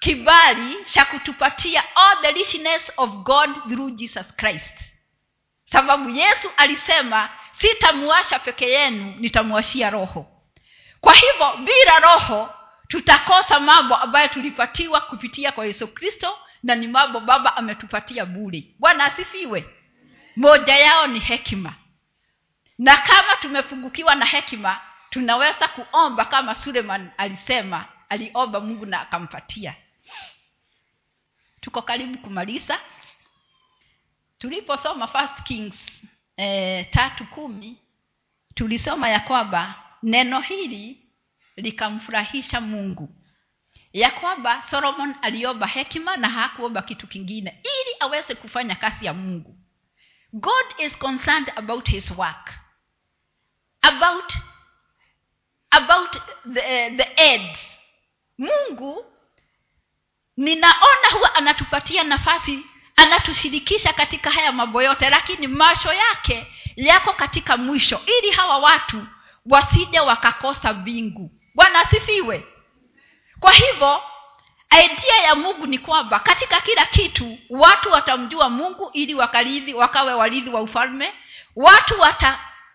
[0.00, 4.74] kibali cha kutupatia all the richness of god through jesus christ.
[5.72, 10.26] Sababu yesu alisema sitamuasha peke yenu nitamuashia roho.
[11.00, 12.54] Kwa hivyo bila roho
[12.88, 18.64] tutakosa mambo ambayo tulipatiwa kupitia kwa yesu kristo na ni mambo baba ametupatia bure.
[18.78, 19.64] Bwana asifiwe.
[20.36, 21.74] Moja yao ni hekima.
[22.78, 24.80] Na kama tumefungukiwa na hekima
[25.14, 29.74] tunaweza kuomba kama suleman alisema aliomba mungu na akampatia.
[31.60, 32.80] Tuko karibu kumaliza.
[34.38, 35.74] Tuliposoma first kings
[36.36, 37.78] eh, tatu kumi
[38.54, 41.02] tulisoma ya kwamba neno hili
[41.56, 43.08] likamfurahisha mungu.
[43.92, 49.58] Ya kwamba solomon aliomba hekima na hakuomba kitu kingine ili aweze kufanya kazi ya mungu.
[50.32, 52.54] God is concerned about his work
[53.82, 54.32] about
[55.76, 56.16] about
[56.52, 57.56] the, the aid
[58.38, 59.04] mungu
[60.36, 68.00] ninaona huwa anatupatia nafasi anatushirikisha katika haya mambo yote lakini masho yake yako katika mwisho
[68.06, 69.06] ili hawa watu
[69.46, 71.30] wasije wakakosa mbingu.
[71.54, 72.46] Bwana asifiwe.
[73.40, 74.02] Kwa hivyo
[74.84, 80.50] idea ya mungu ni kwamba katika kila kitu watu watamjua mungu ili wakarithi wakawe warithi
[80.50, 81.14] wa ufalme
[81.56, 82.00] watu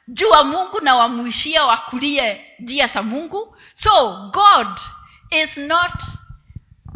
[0.09, 3.57] watajua mungu na wamwishia wakulie njia za mungu.
[3.75, 4.79] So god
[5.29, 5.93] is not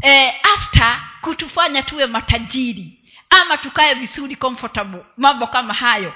[0.01, 2.99] eh, after kutufanya tuwe matajiri
[3.29, 6.13] ama tukae vizuri comfortable mambo kama hayo.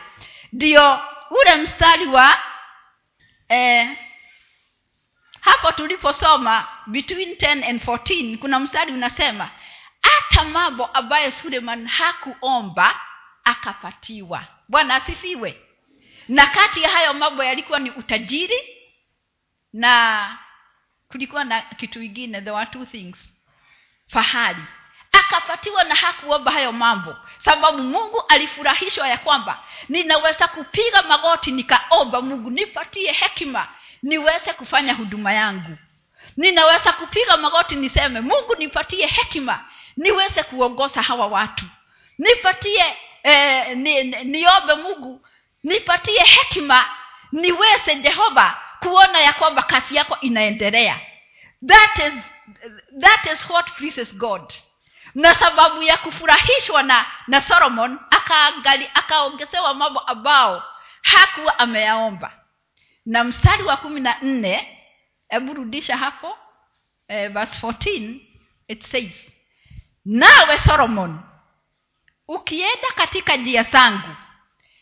[0.53, 2.39] Ndio ule mstari wa
[3.49, 3.97] eh,
[5.41, 9.49] hapo tuliposoma between 10 and 14 kuna mstari unasema
[10.01, 12.99] hata mambo ambayo suleman hakuomba
[13.43, 14.43] akapatiwa.
[14.69, 15.61] Bwana asifiwe
[16.27, 18.77] na kati ya hayo mambo yalikuwa ni utajiri
[19.73, 20.37] na
[21.07, 23.17] kulikuwa na kitu ingine there were two things.
[24.07, 24.63] Fahari.
[25.11, 32.49] Akapatiwa na hakuomba hayo mambo sababu mungu alifurahishwa ya kwamba ninaweza kupiga magoti nikaomba mungu
[32.49, 33.67] nipatie hekima
[34.03, 35.77] niweze kufanya huduma yangu.
[36.37, 39.65] Ninaweza kupiga magoti niseme mungu nipatie hekima
[39.97, 41.65] niweze kuongoza hawa watu.
[42.17, 45.26] Nipatie eh, ni, ni, niombe mungu
[45.63, 46.85] nipatie hekima
[47.31, 50.99] niweze jehova kuona ya kwamba kazi yako inaendelea.
[51.67, 52.13] That is,
[53.01, 53.71] that is what
[54.13, 54.53] god.
[55.15, 60.63] Na sababu ya kufurahishwa na na solomon akaangali akaongezewa mambo ambao
[61.01, 62.31] hakuwa ameyaomba.
[63.05, 64.77] Na mstari wa kumi na nne
[65.29, 66.37] hebu rudisha hapo
[67.07, 68.19] eh, verse 14
[68.67, 69.11] it says
[70.05, 71.19] nawe solomon
[72.27, 74.15] ukienda katika njia zangu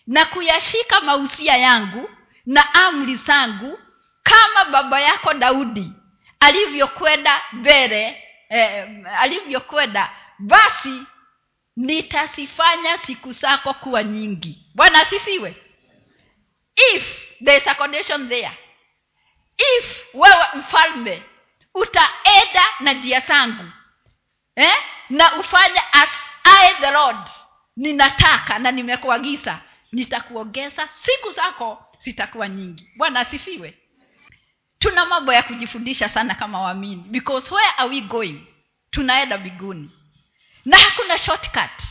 [0.07, 2.09] na kuyashika mausia yangu
[2.45, 3.79] na amri zangu
[4.23, 5.91] kama baba yako daudi
[6.39, 8.87] alivyokwenda mbele eh,
[9.19, 11.01] alivyokwenda basi
[11.75, 15.55] nitazifanya siku zako kuwa nyingi bwana asifiwe
[16.93, 18.51] if there is a condition there
[19.57, 21.23] if wewe mfalme
[21.73, 23.65] utaenda na njia zangu
[24.55, 24.75] eh?
[25.09, 26.09] na ufanye as
[26.43, 27.17] I the lord
[27.77, 29.59] ninataka na nimekuagiza
[29.91, 32.87] nitakuongeza siku zako zitakuwa nyingi.
[32.97, 33.77] Bwana asifiwe.
[34.79, 37.03] Tuna mambo ya kujifundisha sana kama waamini.
[37.07, 38.47] Because where are we going?
[38.91, 39.89] Tunaenda biguni
[40.65, 41.81] na hakuna shortcut.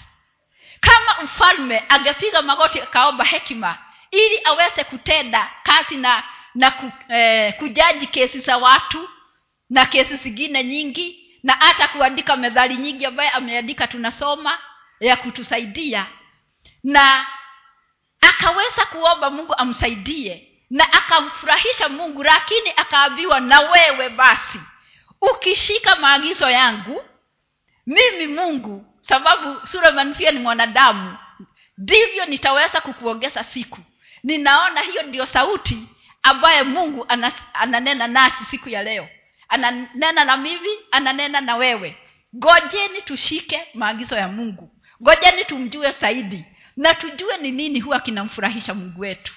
[0.80, 3.78] Kama mfalme angepiga magoti akaomba hekima
[4.10, 6.22] ili aweze kutenda kazi na
[6.54, 9.08] na ku, eh, kujaji kesi za watu
[9.70, 14.58] na kesi zingine nyingi na hata kuandika medhali nyingi ambaye ameandika tunasoma
[15.00, 16.06] ya kutusaidia.
[16.84, 17.26] Na
[18.28, 24.60] akaweza kuomba mungu amsaidie na akamfurahisha mungu lakini akaambiwa na wewe basi
[25.20, 27.04] ukishika maagizo yangu
[27.86, 31.16] mimi mungu sababu suleman pia ni mwanadamu
[31.78, 33.78] ndivyo nitaweza kukuongeza siku.
[34.22, 35.88] Ninaona hiyo ndio sauti
[36.22, 37.06] ambaye mungu
[37.54, 39.08] ananena nasi siku ya leo.
[39.48, 41.96] Ananena na mimi ananena na wewe.
[42.36, 44.70] Ngojeni tushike maagizo ya mungu.
[45.02, 46.44] Ngojeni tumjue zaidi
[46.76, 49.34] na tujue ni nini huwa kinamfurahisha mungu wetu.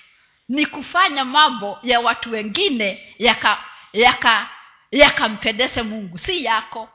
[0.50, 3.64] Ni kufanya mambo ya watu wengine yaka
[3.94, 4.50] yaka
[4.92, 6.90] yakampendeze mungu si yako.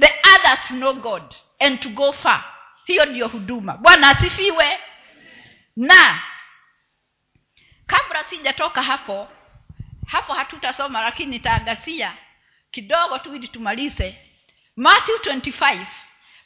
[0.00, 2.44] The others know god and to go far.
[2.84, 3.76] Hiyo ndiyo huduma.
[3.76, 4.78] Bwana asifiwe.
[5.76, 6.22] Na
[7.86, 9.28] kabla sijatoka hapo
[10.06, 12.16] hapo hatutasoma lakini nitaangasia
[12.70, 14.26] kidogo tu ili tumalize.
[14.76, 15.86] Matthew 25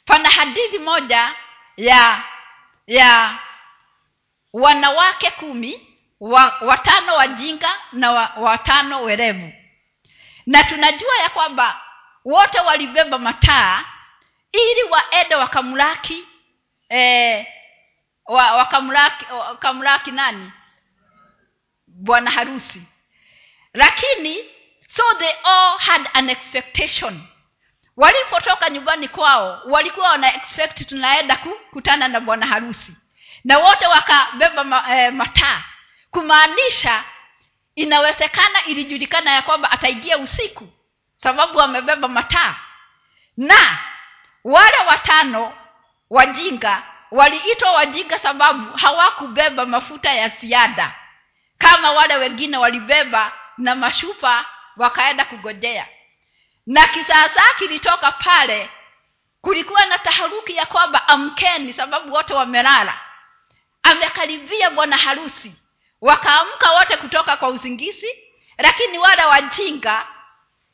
[0.05, 1.35] pana hadithi moja
[1.77, 2.23] ya
[2.87, 3.39] ya
[4.53, 9.53] wanawake kumi wa, watano wajinga na wa, watano werevu.
[10.45, 11.81] Na tunajua ya kwamba
[12.25, 13.85] wote walibeba mataa
[14.51, 16.27] ili waende wakamlaki
[16.89, 17.45] eh,
[18.25, 20.51] wa, wakamlaki, wakamlaki nani?
[21.87, 22.81] Bwana harusi.
[23.73, 24.37] Lakini
[24.95, 27.23] so they all had an expectation
[27.97, 32.91] walipotoka nyumbani kwao walikuwa wana expect tunaenda kukutana na bwana harusi.
[33.43, 35.63] Na wote wakabeba eh, mataa.
[36.11, 37.03] Kumaanisha
[37.75, 40.67] inawezekana ilijulikana ya kwamba ataingia usiku
[41.17, 42.55] sababu wamebeba mataa.
[43.37, 43.77] Na
[44.43, 45.53] wale watano
[46.09, 50.95] wajinga waliitwa wajinga sababu hawakubeba mafuta ya ziada.
[51.57, 54.45] Kama wale wengine walibeba na mashupa
[54.77, 55.87] wakaenda kugojea
[56.65, 58.69] na kizaazaa kilitoka pale
[59.41, 62.99] kulikuwa na taharuki ya kwamba amkeni sababu wote wamelala.
[63.83, 65.53] Amekaribia bwana harusi.
[66.01, 68.07] Wakaamka wote kutoka kwa uzingizi
[68.57, 70.07] lakini wale wajinga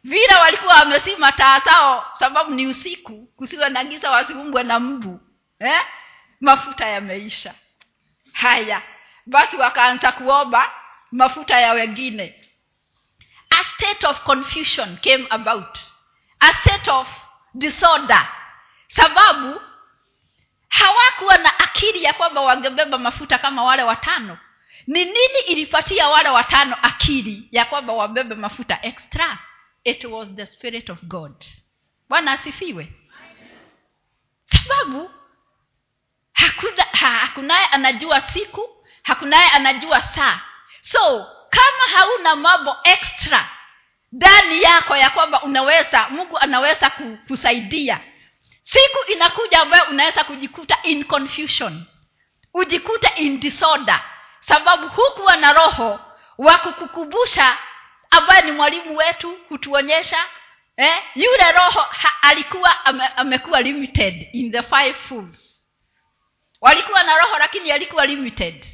[0.03, 5.19] vile walikuwa wamezima taa zao sababu ni usiku kusiwe na giza wasiumbwe na mbu
[5.59, 5.81] eh?
[6.41, 7.53] mafuta yameisha.
[8.33, 8.81] Haya
[9.25, 10.71] basi wakaanza kuomba
[11.11, 12.40] mafuta ya wengine
[13.81, 15.77] state of confusion came about.
[16.41, 17.07] A state of
[17.57, 18.27] disorder.
[18.95, 19.61] Sababu
[20.69, 24.37] hawakuwa na akili ya kwamba wangebeba mafuta kama wale watano.
[24.87, 29.37] Ni nini ilipatia wale watano akili ya kwamba wabebe mafuta extra?
[29.83, 31.45] It was the spirit of god.
[32.09, 32.93] Bwana asifiwe.
[34.45, 35.11] Sababu
[36.33, 40.41] hakuna ha, hakunaye anajua siku hakunaye anajua saa.
[40.81, 43.49] So kama hauna mambo extra
[44.11, 46.91] ndani yako ya kwamba unaweza mungu anaweza
[47.27, 47.99] kusaidia.
[48.63, 51.85] Siku inakuja ambayo unaweza kujikuta in confusion.
[52.53, 54.01] Ujikute in disorder.
[54.39, 55.99] Sababu hukuwa na roho
[56.37, 57.57] wa kukukumbusha
[58.09, 60.17] ambaye ni mwalimu wetu hutuonyesha
[60.77, 65.37] eh, yule roho ha, alikuwa ame, amekuwa limited in the five fools.
[66.61, 68.65] Walikuwa na roho lakini alikuwa limited.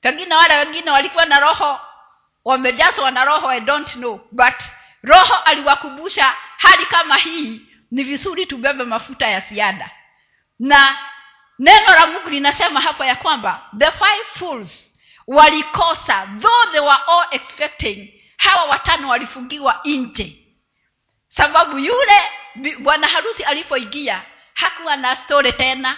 [0.00, 1.80] Pengine wale wengine walikuwa na roho
[2.44, 4.20] wamejazwa na roho i don't know.
[4.32, 4.54] But
[5.02, 9.90] roho aliwakumbusha hali kama hii ni vizuri tubebe mafuta ya ziada.
[10.58, 10.96] Na
[11.58, 14.68] neno la mungu linasema hapo ya kwamba the five fools
[15.26, 20.38] walikosa though they were all expecting hawa watano walifungiwa nje.
[21.28, 22.22] Sababu yule
[22.78, 24.22] bwana harusi alipoingia
[24.54, 25.96] hakuwa na story tena.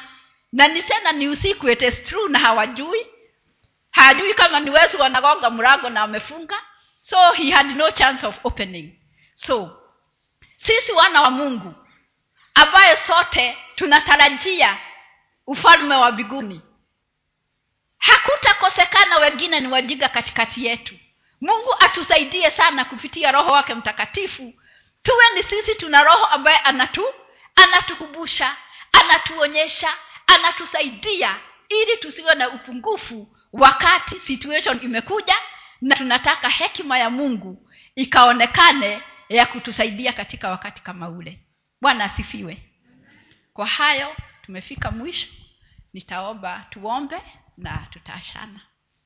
[0.52, 3.06] Na ni tena ni usiku it is true na hawajui
[3.94, 6.56] hajui kama ni wezi wanagonga mrango na wamefunga
[7.02, 8.98] so he had no chance of opening.
[9.34, 9.80] So
[10.56, 11.74] sisi wana wa mungu
[12.54, 14.78] ambaye sote tunatarajia
[15.46, 16.60] ufalme wa biguni
[17.98, 20.94] hakutakosekana wengine ni wajiga katikati yetu.
[21.40, 24.54] Mungu atusaidie sana kupitia roho wake mtakatifu.
[25.02, 27.06] Tuwe ni sisi tuna roho ambaye anatu
[27.56, 28.56] anatukumbusha
[28.92, 29.94] anatuonyesha
[30.26, 31.36] anatusaidia
[31.68, 35.34] ili tusiwe na upungufu wakati situation imekuja
[35.80, 41.40] na tunataka hekima ya mungu ikaonekane ya kutusaidia katika wakati kama ule.
[41.80, 42.62] Bwana asifiwe.
[43.52, 45.28] Kwa hayo tumefika mwisho.
[45.92, 47.22] Nitaomba tuombe
[47.56, 48.60] na tutaashana